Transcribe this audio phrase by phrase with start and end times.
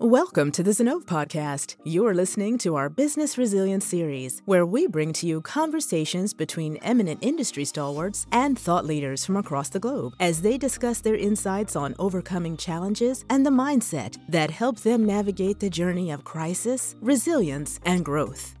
[0.00, 1.74] Welcome to the Zinnov Podcast.
[1.82, 7.18] You're listening to our Business Resilience series, where we bring to you conversations between eminent
[7.20, 11.96] industry stalwarts and thought leaders from across the globe as they discuss their insights on
[11.98, 18.04] overcoming challenges and the mindset that help them navigate the journey of crisis, resilience, and
[18.04, 18.54] growth.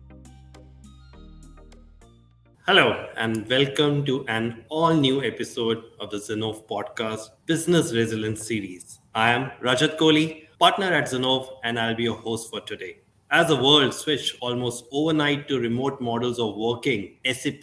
[2.66, 8.98] Hello, and welcome to an all new episode of the Zinnov Podcast Business Resilience series.
[9.14, 12.98] I am Rajat Kohli partner at Zinnov, and I'll be your host for today.
[13.30, 17.62] As the world switched almost overnight to remote models of working, SAP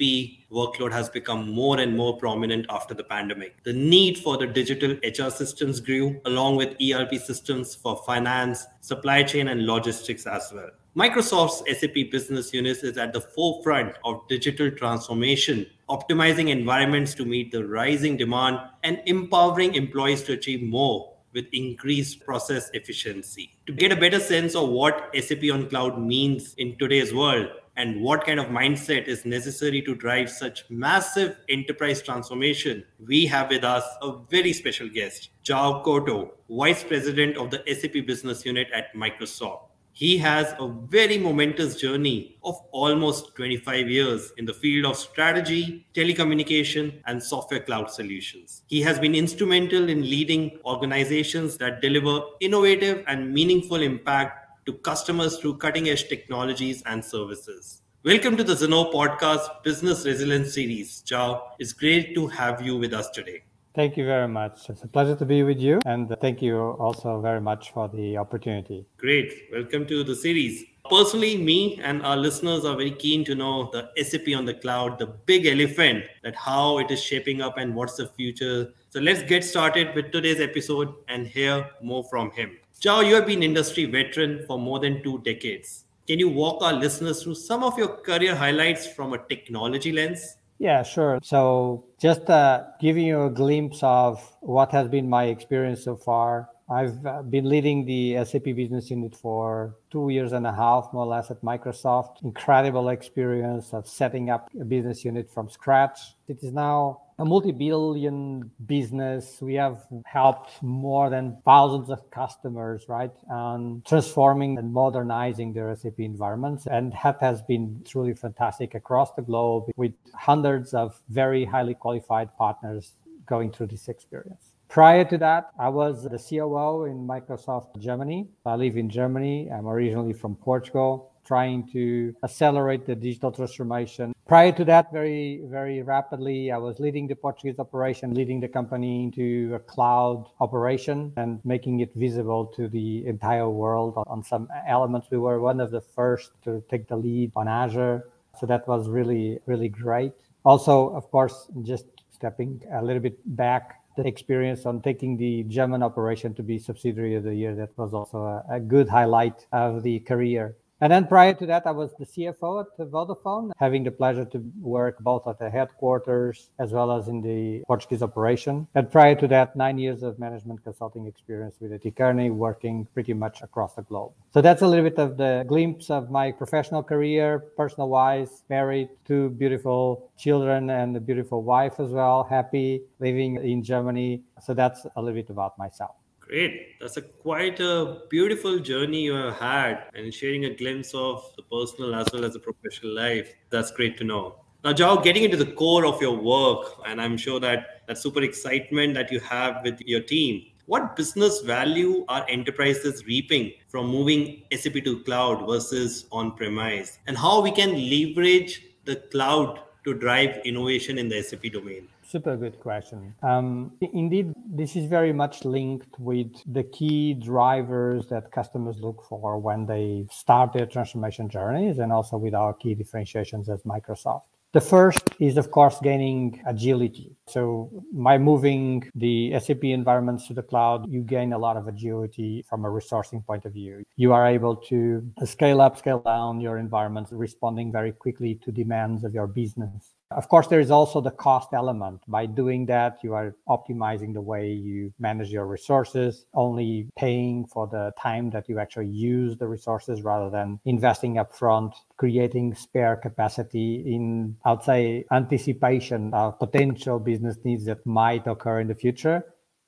[0.51, 3.61] workload has become more and more prominent after the pandemic.
[3.63, 9.23] The need for the digital HR systems grew, along with ERP systems for finance, supply
[9.23, 10.69] chain, and logistics as well.
[10.95, 17.51] Microsoft's SAP business unit is at the forefront of digital transformation, optimizing environments to meet
[17.51, 23.51] the rising demand and empowering employees to achieve more with increased process efficiency.
[23.67, 28.01] To get a better sense of what SAP on cloud means in today's world and
[28.01, 33.65] what kind of mindset is necessary to drive such massive enterprise transformation, we have with
[33.65, 38.93] us a very special guest, Joao Couto, Vice President of the SAP Business Unit at
[38.95, 39.64] Microsoft.
[39.97, 45.87] He has a very momentous journey of almost 25 years in the field of strategy,
[45.93, 48.63] telecommunication, and software cloud solutions.
[48.67, 55.37] He has been instrumental in leading organizations that deliver innovative and meaningful impact to customers
[55.37, 57.81] through cutting edge technologies and services.
[58.03, 61.03] Welcome to the Zinnov Podcast Business Resilience Series.
[61.03, 63.44] Joao, it's great to have you with us today.
[63.75, 64.69] Thank you very much.
[64.69, 65.81] It's a pleasure to be with you.
[65.85, 68.85] And thank you also very much for the opportunity.
[68.95, 69.49] Great.
[69.51, 70.63] Welcome to the series.
[70.89, 74.97] Personally, me and our listeners are very keen to know the SAP on the cloud,
[74.97, 78.71] the big elephant, that how it is shaping up and what's the future.
[78.91, 82.57] So let's get started with today's episode and hear more from him.
[82.79, 85.83] Chao, you have been industry veteran for more than two decades.
[86.07, 90.37] Can you walk our listeners through some of your career highlights from a technology lens?
[90.57, 91.19] Yeah, sure.
[91.21, 96.49] So, just uh, giving you a glimpse of what has been my experience so far.
[96.69, 101.03] I've uh, been leading the SAP business unit for two years and a half, more
[101.03, 102.23] or less, at Microsoft.
[102.23, 105.99] Incredible experience of setting up a business unit from scratch.
[106.27, 109.41] It is now a multi-billion business.
[109.41, 115.99] We have helped more than thousands of customers, right, on transforming and modernizing their SAP
[115.99, 116.67] environments.
[116.67, 122.35] And that has been truly fantastic across the globe with hundreds of very highly qualified
[122.37, 122.93] partners
[123.25, 124.51] going through this experience.
[124.67, 128.27] Prior to that, I was the COO in Microsoft Germany.
[128.45, 129.49] I live in Germany.
[129.49, 134.14] I'm originally from Portugal, trying to accelerate the digital transformation.
[134.27, 139.03] Prior to that, very, very rapidly, I was leading the Portuguese operation, leading the company
[139.03, 145.09] into a cloud operation and making it visible to the entire world on some elements.
[145.11, 148.09] We were one of the first to take the lead on Azure.
[148.39, 150.13] So that was really, really great.
[150.43, 155.83] Also, of course, just stepping a little bit back the experience on taking the German
[155.83, 157.53] operation to be subsidiary of the year.
[157.53, 160.55] That was also a, a good highlight of the career.
[160.81, 164.43] And then prior to that, I was the CFO at Vodafone, having the pleasure to
[164.59, 168.67] work both at the headquarters as well as in the Portuguese operation.
[168.75, 171.71] And prior to that, nine years of management consulting experience with.
[171.95, 174.11] Kearney, working pretty much across the globe.
[174.33, 178.89] So that's a little bit of the glimpse of my professional career, personal wise, married,
[179.05, 184.23] two beautiful children and a beautiful wife as well, happy living in Germany.
[184.41, 185.95] So that's a little bit about myself.
[186.27, 186.79] Great.
[186.79, 191.43] That's a quite a beautiful journey you have had and sharing a glimpse of the
[191.43, 193.31] personal as well as the professional life.
[193.51, 194.39] That's great to know.
[194.63, 198.23] Now, Joao, getting into the core of your work, and I'm sure that that super
[198.23, 200.47] excitement that you have with your team.
[200.65, 206.97] What business value are enterprises reaping from moving SAP to cloud versus on premise?
[207.05, 211.87] And how we can leverage the cloud to drive innovation in the SAP domain?
[212.15, 213.13] Super good question.
[213.23, 219.37] Um, indeed, this is very much linked with the key drivers that customers look for
[219.37, 224.21] when they start their transformation journeys and also with our key differentiations as Microsoft.
[224.53, 227.17] The first is, of course, gaining agility.
[227.27, 232.45] So, by moving the SAP environments to the cloud, you gain a lot of agility
[232.49, 233.83] from a resourcing point of view.
[233.97, 239.03] You are able to scale up, scale down your environments, responding very quickly to demands
[239.03, 239.94] of your business.
[240.15, 241.99] Of course, there is also the cost element.
[242.07, 247.67] By doing that, you are optimizing the way you manage your resources, only paying for
[247.67, 253.83] the time that you actually use the resources rather than investing upfront, creating spare capacity
[253.85, 259.21] in, I would say, anticipation of potential business needs that might occur in the future.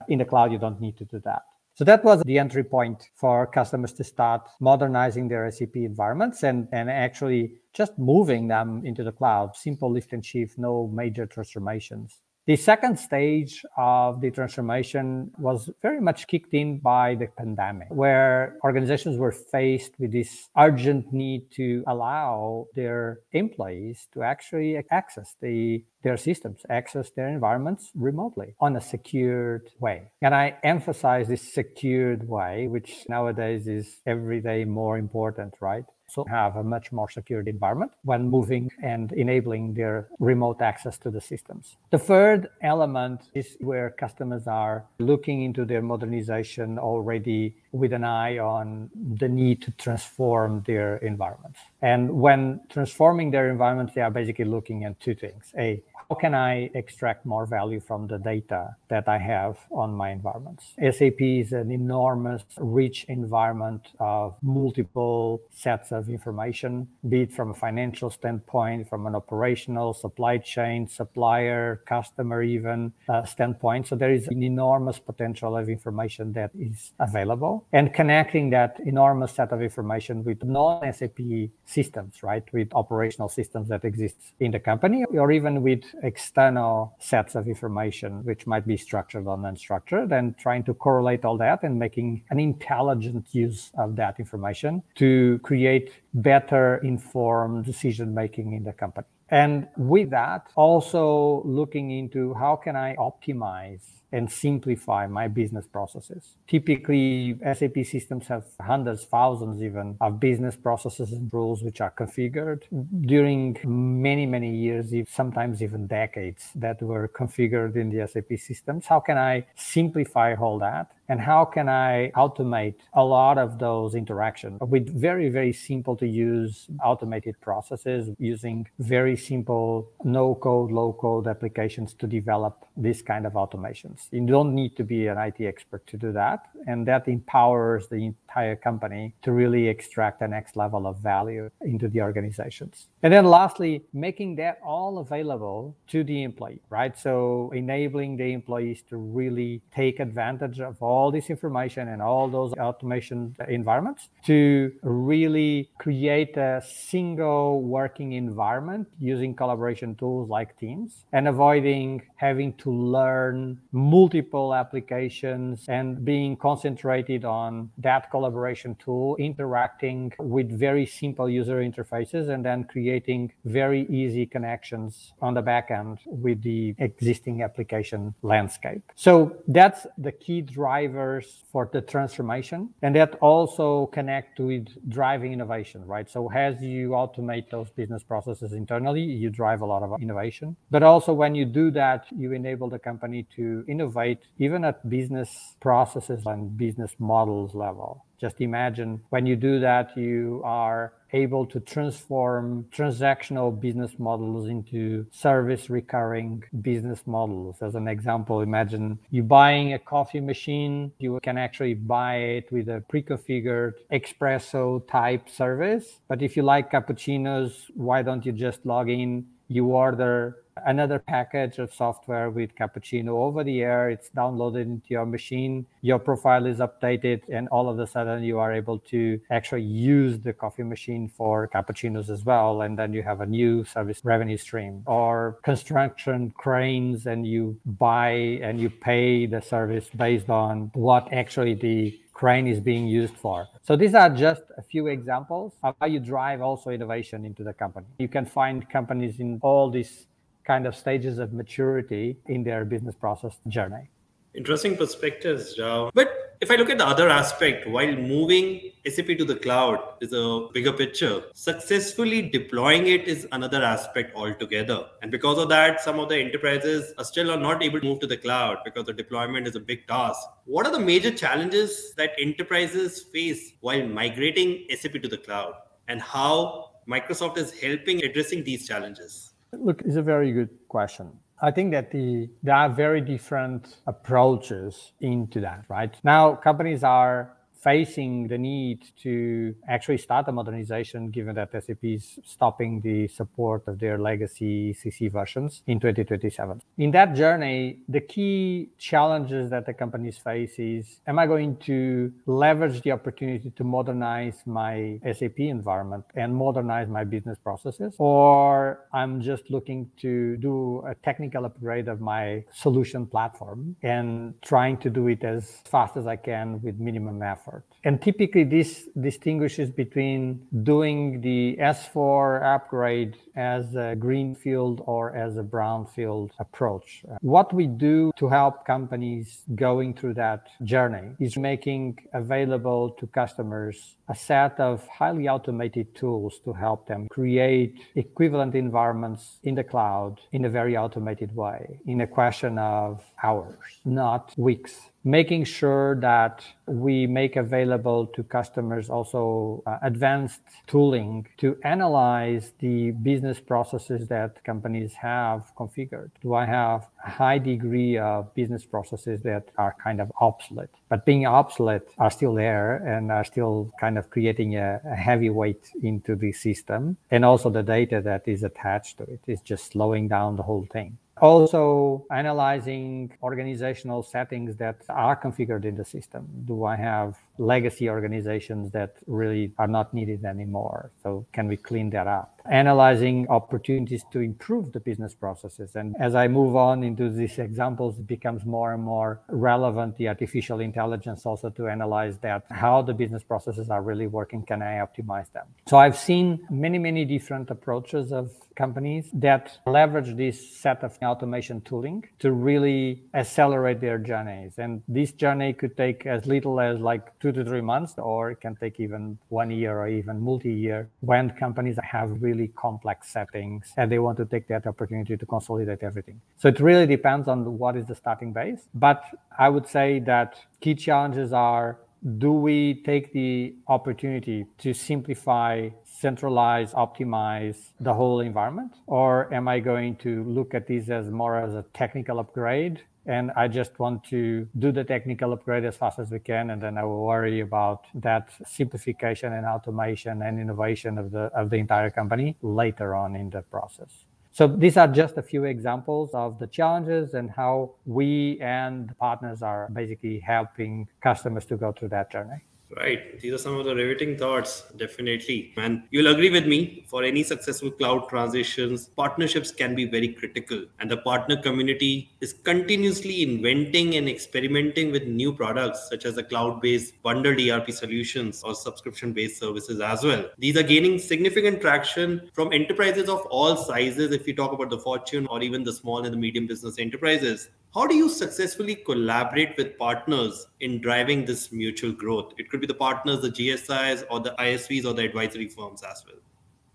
[0.07, 1.41] In the cloud, you don't need to do that.
[1.77, 6.68] So that was the entry point for customers to start modernizing their SAP environments and,
[6.71, 9.56] and actually just moving them into the cloud.
[9.56, 12.18] Simple lift and shift, no major transformations.
[12.47, 18.55] The second stage of the transformation was very much kicked in by the pandemic, where
[18.63, 25.83] organizations were faced with this urgent need to allow their employees to actually access the,
[26.03, 30.09] their systems, access their environments remotely on a secured way.
[30.21, 35.83] And I emphasize this secured way, which nowadays is every day more important, right?
[36.09, 41.09] So have a much more secure environment when moving and enabling their remote access to
[41.09, 41.77] the systems.
[41.92, 48.38] The third element is where customers are looking into their modernization already with an eye
[48.38, 51.59] on the need to transform their environments.
[51.81, 55.53] And when transforming their environments, they are basically looking at two things.
[55.57, 60.12] A, how can I extract more value from the data that I have on my
[60.12, 60.74] environments?
[60.79, 67.53] SAP is an enormous, rich environment of multiple sets of information, be it from a
[67.53, 73.88] financial standpoint, from an operational, supply chain, supplier, customer, even uh, standpoint.
[73.88, 79.34] So there is an enormous potential of information that is available and connecting that enormous
[79.34, 81.19] set of information with non-SAP
[81.66, 82.44] systems, right?
[82.54, 88.24] With operational systems that exist in the company or even with external sets of information,
[88.24, 92.40] which might be structured or unstructured, and trying to correlate all that and making an
[92.40, 99.08] intelligent use of that information to create better informed decision making in the company.
[99.30, 106.36] And with that, also looking into how can I optimize and simplify my business processes.
[106.48, 112.63] Typically, SAP systems have hundreds, thousands even of business processes and rules which are configured
[113.01, 118.86] during many, many years, if sometimes even decades that were configured in the SAP systems.
[118.86, 120.92] How can I simplify all that?
[121.09, 126.07] And how can I automate a lot of those interactions with very, very simple to
[126.07, 133.25] use automated processes using very simple no code, low code applications to develop this kind
[133.25, 134.07] of automations.
[134.12, 136.50] You don't need to be an IT expert to do that.
[136.68, 141.88] And that empowers the entire company to really extract the next level of value into
[141.88, 142.88] the organizations.
[143.01, 146.98] And then lastly, making that all available to the employee, right?
[146.98, 152.51] So enabling the employees to really take advantage of all this information and all those
[152.53, 161.27] automation environments to really create a single working environment using collaboration tools like Teams and
[161.27, 170.49] avoiding having to learn multiple applications and being concentrated on that collaboration tool, interacting with
[170.51, 176.41] very simple user interfaces, and then creating very easy connections on the back end with
[176.41, 178.81] the existing application landscape.
[178.95, 180.41] So that's the key
[180.88, 182.69] drivers for the transformation.
[182.81, 186.10] And that also connect with driving innovation, right?
[186.10, 190.56] So as you automate those business processes internally, you drive a lot of innovation.
[190.72, 195.56] But also when you do that, you enable the company to innovate even at business
[195.60, 198.06] processes and business models level.
[198.19, 205.06] Just imagine when you do that, you are able to transform transactional business models into
[205.12, 207.58] service recurring business models.
[207.62, 212.68] As an example, imagine you buying a coffee machine, you can actually buy it with
[212.68, 216.00] a pre-configured espresso type service.
[216.07, 221.59] But if you like cappuccinos, why don't you just log in, you order another package
[221.59, 226.57] of software with cappuccino over the air it's downloaded into your machine your profile is
[226.57, 231.07] updated and all of a sudden you are able to actually use the coffee machine
[231.07, 236.31] for cappuccinos as well and then you have a new service revenue stream or construction
[236.31, 238.11] cranes and you buy
[238.42, 243.47] and you pay the service based on what actually the crane is being used for.
[243.61, 247.54] So these are just a few examples of how you drive also innovation into the
[247.54, 247.85] company.
[247.99, 250.07] You can find companies in all these
[250.47, 253.89] kind of stages of maturity in their business process journey.
[254.33, 255.56] Interesting perspectives.
[255.94, 260.13] But if I look at the other aspect, while moving SAP to the cloud is
[260.13, 264.85] a bigger picture, successfully deploying it is another aspect altogether.
[265.01, 267.99] And because of that, some of the enterprises are still are not able to move
[268.01, 270.19] to the cloud because the deployment is a big task.
[270.45, 275.54] What are the major challenges that enterprises face while migrating SAP to the cloud?
[275.87, 279.33] And how Microsoft is helping addressing these challenges?
[279.54, 281.11] Look, it's a very good question.
[281.42, 285.94] I think that the there are very different approaches into that, right?
[286.04, 292.19] Now companies are facing the need to actually start a modernization given that SAP is
[292.26, 296.61] stopping the support of their legacy ECC versions in 2027.
[296.78, 302.11] In that journey, the key challenges that the companies face is am I going to
[302.26, 307.95] leverage the opportunity to modernize my SAP environment and modernize my business processes?
[307.97, 314.78] Or I'm just looking to do a technical upgrade of my solution platform and trying
[314.78, 317.63] to do it as fast as I can with minimum effort.
[317.83, 325.44] And typically, this distinguishes between doing the S4 upgrade as a greenfield or as a
[325.44, 327.04] brownfield approach.
[327.21, 333.95] What we do to help companies going through that journey is making available to customers
[334.09, 340.19] a set of highly automated tools to help them create equivalent environments in the cloud
[340.31, 346.44] in a very automated way, in a question of hours, not weeks making sure that
[346.66, 354.44] we make available to customers also uh, advanced tooling to analyze the business processes that
[354.44, 356.11] companies have configured.
[356.21, 360.76] Do I have a high degree of business processes that are kind of obsolete?
[360.90, 365.30] But being obsolete are still there and are still kind of creating a, a heavy
[365.30, 366.97] weight into the system.
[367.11, 370.68] And also the data that is attached to it is just slowing down the whole
[370.69, 370.97] thing.
[371.21, 376.28] Also, analyzing organizational settings that are configured in the system.
[376.45, 380.91] Do I have legacy organizations that really are not needed anymore?
[381.03, 382.41] So, can we clean that up?
[382.49, 385.75] Analyzing opportunities to improve the business processes.
[385.75, 390.07] And as I move on into these examples, it becomes more and more relevant the
[390.07, 394.44] artificial intelligence also to analyze that how the business processes are really working.
[394.44, 395.45] Can I optimize them?
[395.67, 401.61] So, I've seen many, many different approaches of companies that leverage this set of automation
[401.61, 404.53] tooling to really accelerate their journeys.
[404.57, 408.42] And this journey could take as little as like two to three months, or it
[408.42, 413.74] can take even one year or even multi year when companies have really complex settings
[413.78, 416.19] and they want to take that opportunity to consolidate everything.
[416.38, 418.68] So it really depends on what is the starting base.
[418.74, 419.04] But
[419.38, 421.80] I would say that key challenges are
[422.18, 428.74] do we take the opportunity to simplify, centralize, optimize the whole environment?
[428.86, 433.31] Or am I going to look at this as more as a technical upgrade and
[433.35, 436.78] I just want to do the technical upgrade as fast as we can, and then
[436.78, 441.90] I will worry about that simplification and automation and innovation of the of the entire
[441.90, 444.06] company later on in the process.
[444.31, 449.42] So these are just a few examples of the challenges and how we and partners
[449.42, 452.44] are basically helping customers to go through that journey.
[452.76, 453.18] Right.
[453.21, 455.54] These are some of the riveting thoughts, definitely.
[455.56, 460.66] And you'll agree with me, for any successful cloud transitions, partnerships can be very critical.
[460.80, 466.24] And the partner community is continuously inventing and experimenting with new products, such as the
[466.24, 470.30] cloud based bundled ERP solutions or subscription based services as well.
[470.38, 474.80] These are gaining significant traction from enterprises of all sizes, if you talk about the
[474.80, 477.50] Fortune or even the small and the medium business enterprises.
[477.74, 482.33] How do you successfully collaborate with partners in driving this mutual growth?
[482.38, 486.04] It could be the partners, the GSIs, or the ISVs, or the advisory firms as
[486.06, 486.16] well.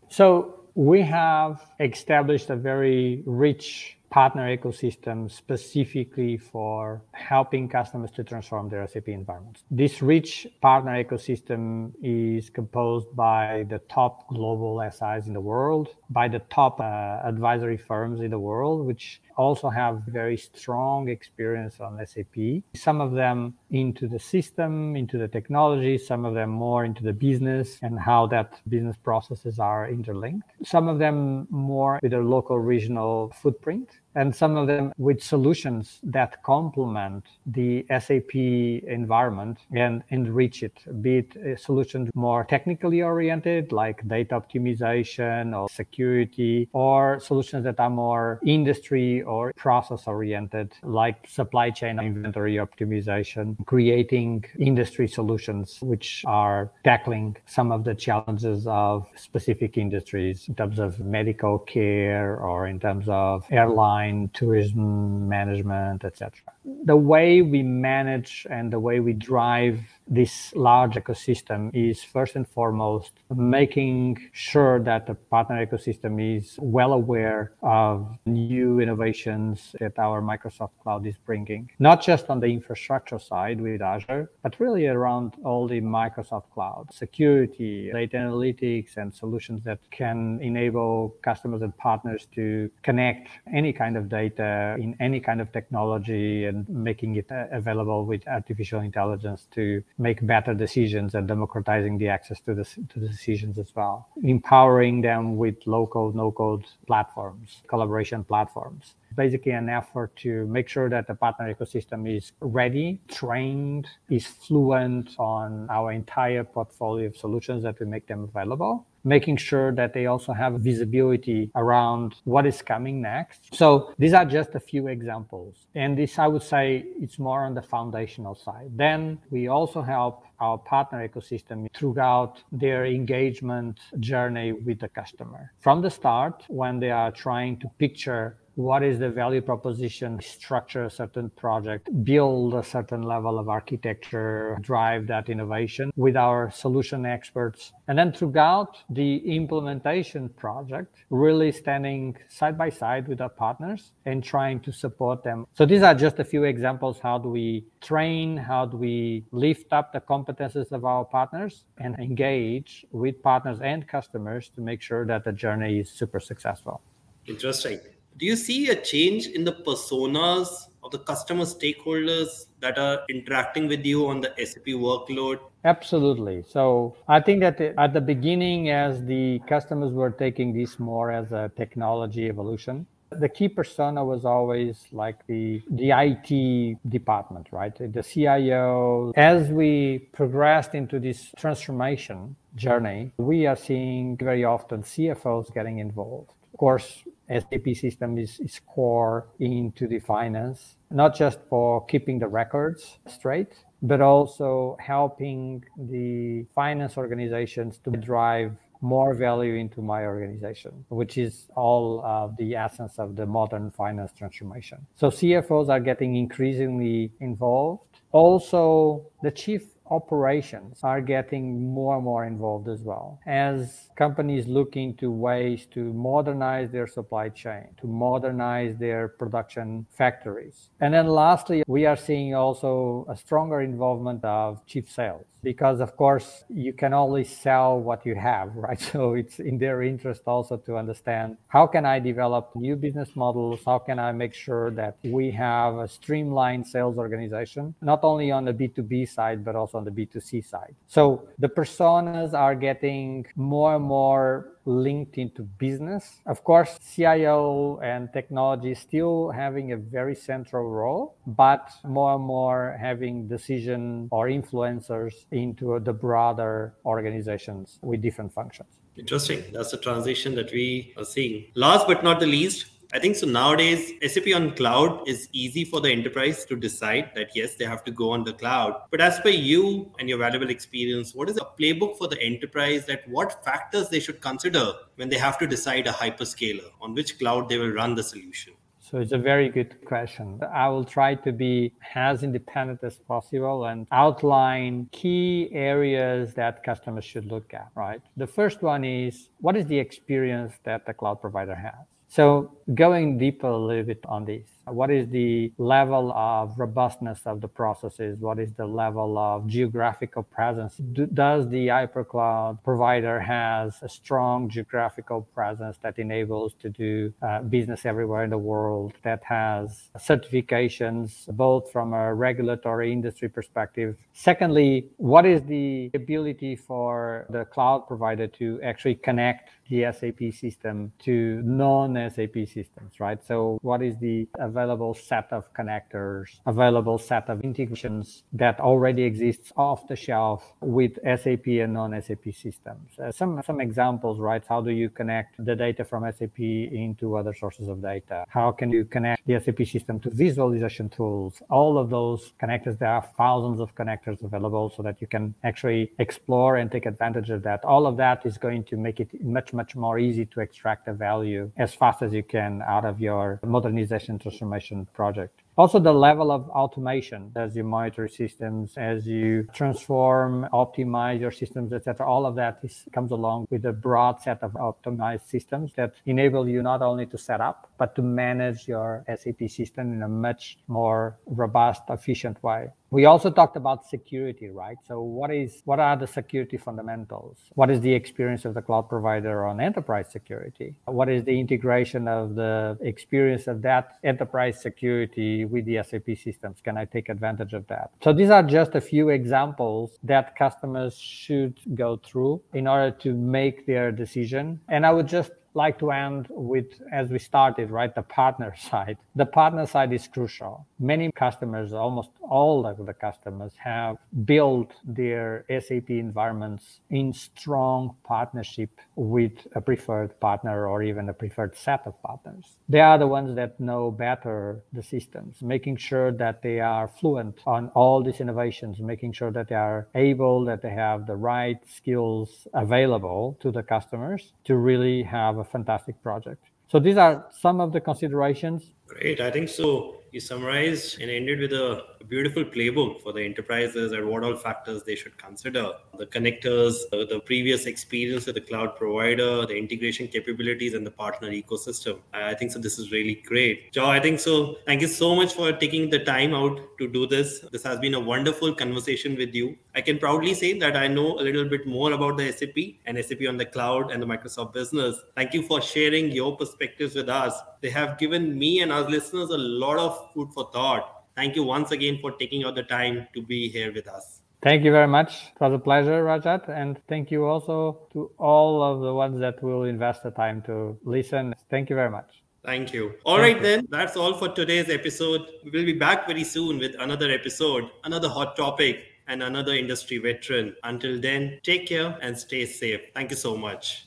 [0.09, 8.69] So, we have established a very rich partner ecosystem specifically for helping customers to transform
[8.69, 9.65] their SAP environments.
[9.71, 16.29] This rich partner ecosystem is composed by the top global SIs in the world, by
[16.29, 16.85] the top uh,
[17.25, 22.63] advisory firms in the world, which also have very strong experience on SAP.
[22.75, 27.15] Some of them into the system, into the technology, some of them more into the
[27.15, 30.47] business and how that business processes are interlinked.
[30.65, 35.99] Some of them more with a local regional footprint and some of them with solutions
[36.03, 43.73] that complement the SAP environment and enrich it, be it uh, solutions more technically oriented,
[43.73, 51.27] like data optimization or security, or solutions that are more industry or process oriented, like
[51.29, 59.07] supply chain inventory optimization, creating industry solutions which are tackling some of the challenges of
[59.17, 64.02] specific industries in terms of medical care or in terms of airline,
[64.33, 66.31] tourism management, etc.
[66.65, 72.47] The way we manage and the way we drive this large ecosystem is first and
[72.47, 80.21] foremost making sure that the partner ecosystem is well aware of new innovations that our
[80.21, 85.35] Microsoft Cloud is bringing, not just on the infrastructure side with Azure, but really around
[85.45, 92.29] all the Microsoft Cloud security, data analytics, and solutions that can enable customers and partners
[92.35, 97.47] to connect any kind of data in any kind of technology and making it uh,
[97.51, 103.01] available with artificial intelligence to make better decisions and democratizing the access to the, to
[103.01, 104.09] the decisions as well.
[104.23, 110.89] Empowering them with code, no code platforms, collaboration platforms basically an effort to make sure
[110.89, 117.63] that the partner ecosystem is ready, trained, is fluent on our entire portfolio of solutions
[117.63, 122.63] that we make them available making sure that they also have visibility around what is
[122.63, 123.55] coming next.
[123.55, 125.67] So these are just a few examples.
[125.75, 128.71] And this, I would say, it's more on the foundational side.
[128.77, 135.53] Then we also help our partner ecosystem throughout their engagement journey with the customer.
[135.61, 140.85] From the start, when they are trying to picture what is the value proposition, structure
[140.85, 147.07] a certain project, build a certain level of architecture, drive that innovation with our solution
[147.07, 147.73] experts.
[147.89, 154.23] And then throughout the implementation project, really standing side by side with our partners and
[154.23, 155.47] trying to support them.
[155.55, 156.99] So these are just a few examples.
[157.01, 158.37] How do we train?
[158.37, 163.89] How do we lift up the competences of our partners and engage with partners and
[163.89, 166.83] customers to make sure that the journey is super successful?
[167.27, 167.79] Interesting
[168.19, 170.49] do you see a change in the personas
[170.83, 175.39] of the customer stakeholders that are interacting with you on the SAP workload?
[175.65, 176.45] Absolutely.
[176.49, 181.33] So I think that at the beginning, as the customers were taking this more as
[181.33, 182.87] a technology evolution,
[183.21, 187.75] the key persona was always like the the IT department, right?
[187.77, 189.13] The CIO.
[189.17, 196.33] As we progressed into this transformation journey, we are seeing very often CFOs getting involved.
[196.53, 202.29] Of course, SAP system is, is core into the finance, not just for keeping the
[202.29, 210.85] records straight, but also helping the finance organizations to drive more value into my organization,
[210.89, 214.85] which is all of the essence of the modern finance transformation.
[214.97, 218.01] So CFOs are getting increasingly involved.
[218.11, 223.21] Also, the chief operations are getting more and more involved as well.
[223.27, 230.71] As companies looking to ways to modernize their supply chain to modernize their production factories.
[230.81, 235.97] And then lastly we are seeing also a stronger involvement of chief sales because of
[235.97, 238.81] course you can only sell what you have right?
[238.81, 243.61] So it's in their interest also to understand how can i develop new business models?
[243.67, 248.45] How can i make sure that we have a streamlined sales organization not only on
[248.45, 253.77] the b2b side but also on the b2c side so the personas are getting more
[253.77, 256.21] and more linked into business.
[256.27, 262.77] Of course, CIO and technology still having a very central role, but more and more
[262.81, 268.69] having decision or influencers into the broader organizations with different functions.
[268.97, 269.43] Interesting.
[269.53, 271.47] That's the transition that we are seeing.
[271.55, 275.81] Last but not the least, I think so nowadays, SAP on cloud is easy for
[275.81, 278.83] the enterprise to decide that yes, they have to go on the cloud.
[278.91, 282.85] But as per you and your valuable experience, what is a playbook for the enterprise
[282.85, 287.19] that what factors they should consider when they have to decide a hyperscaler on which
[287.19, 288.53] cloud they will run the solution?
[288.79, 290.39] So it's a very good question.
[290.53, 297.07] I will try to be as independent as possible and outline key areas that customers
[297.07, 298.03] should look at, right?
[298.19, 301.87] The first one is what is the experience that the cloud provider has?
[302.13, 307.41] So going deeper a little bit on this, what is the level of robustness of
[307.41, 308.19] the processes?
[308.21, 310.77] What is the level of geographical presence?
[310.77, 317.43] Do, does the hypercloud provider has a strong geographical presence that enables to do uh,
[317.43, 318.93] business everywhere in the world?
[319.03, 323.97] That has certifications both from a regulatory industry perspective.
[324.13, 330.93] Secondly, what is the ability for the cloud provider to actually connect the SAP system
[330.99, 332.62] to non-SAP systems,
[332.99, 333.19] right?
[333.27, 339.53] So what is the available set of connectors, available set of integrations that already exists
[339.57, 342.89] off the shelf with SAP and non-SAP systems.
[342.99, 344.43] Uh, some some examples, right?
[344.49, 348.25] How do you connect the data from SAP into other sources of data?
[348.29, 351.43] How can you connect the SAP system to visualization tools?
[351.51, 355.83] All of those connectors, there are thousands of connectors available so that you can actually
[355.99, 357.65] explore and take advantage of that.
[357.65, 360.93] All of that is going to make it much, much more easy to extract the
[360.93, 365.43] value as fast as you can out of your modernization transformation project.
[365.59, 371.75] Also, the level of automation as you monitor systems, as you transform, optimize your systems,
[371.75, 372.09] etc.
[372.09, 376.49] All of that is, comes along with a broad set of optimized systems that enable
[376.49, 380.57] you not only to set up, but to manage your SAP system in a much
[380.69, 382.69] more robust, efficient way.
[382.93, 384.77] We also talked about security, right?
[384.87, 387.39] So what is what are the security fundamentals?
[387.55, 390.75] What is the experience of the cloud provider on enterprise security?
[390.85, 396.61] What is the integration of the experience of that enterprise security with the SAP systems?
[396.61, 397.91] Can I take advantage of that?
[398.03, 403.15] So these are just a few examples that customers should go through in order to
[403.15, 404.61] make their decision.
[404.69, 408.99] And I would just like to end with, as we started, right, the partner side.
[409.15, 410.67] The partner side is crucial.
[410.79, 418.71] Many customers, almost all of the customers, have built their SAP environments in strong partnership
[418.97, 422.57] with a preferred partner or even a preferred set of partners.
[422.69, 427.41] They are the ones that know better the systems, making sure that they are fluent
[427.47, 431.59] on all these innovations, making sure that they are able, that they have the right
[431.69, 436.43] skills available to the customers to really have a fantastic project.
[436.71, 438.73] So these are some of the considerations.
[438.87, 439.21] Great.
[439.21, 439.67] I think so
[440.13, 444.37] you summarized and ended with a, a, beautiful playbook for the enterprises and what all
[444.37, 445.73] factors they should consider.
[445.99, 450.91] The connectors the, the, previous experience with the cloud provider the integration capabilities and the
[450.91, 451.99] partner ecosystem.
[452.13, 453.73] I think so this is really great.
[453.73, 457.07] Joe i think so thank you so much for taking the time out to do
[457.07, 457.41] this.
[457.53, 459.57] This has been a wonderful conversation with you.
[459.75, 463.05] I can proudly say that i know a little bit more about the sap and
[463.05, 464.97] sap on the cloud and the microsoft business.
[465.17, 467.35] Thank you for sharing your perspectives with us.
[467.61, 471.02] They have given me and our listeners a lot of food for thought.
[471.17, 474.21] Thank you once again for taking out the time to be here with us.
[474.43, 475.31] Thank you very much.
[475.35, 476.49] It was a pleasure, Rajat.
[476.49, 480.77] And thank you also to all of the ones that will invest the time to
[480.83, 481.35] listen.
[481.49, 482.23] Thank you very much.
[482.45, 482.95] Thank you.
[483.05, 483.43] All Thank right, you.
[483.43, 483.69] then.
[483.71, 485.21] That's all for today's episode.
[485.45, 489.99] We will be back very soon with another episode, another hot topic, and another industry
[489.99, 490.57] veteran.
[490.65, 492.81] Until then, take care and stay safe.
[492.95, 493.87] Thank you so much.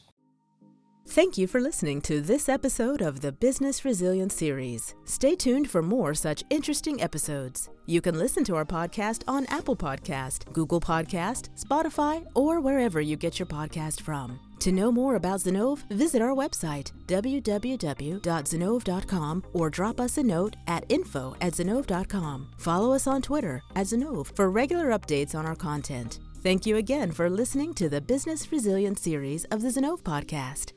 [1.15, 4.95] Thank you for listening to this episode of the Business Resilience Series.
[5.05, 7.69] Stay tuned for more such interesting episodes.
[7.85, 13.15] You can listen to our podcast on Apple Podcast, Google Podcast, Spotify, or wherever you
[13.15, 14.41] get your podcast from.
[14.59, 20.83] To know more about Zinnov, visit our website, www.zinnov.com, or drop us a note at
[20.89, 22.51] info at zinnov.com.
[22.57, 26.19] Follow us on Twitter at Zinnov for regular updates on our content.
[26.43, 30.73] Thank you again for listening to the Business Resilience series of the Zinnov podcast.